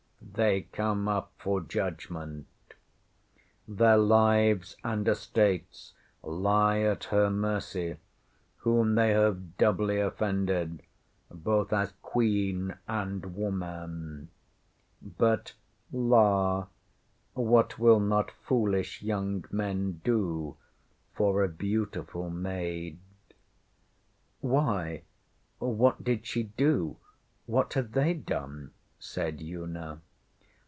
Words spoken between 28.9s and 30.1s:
said Una.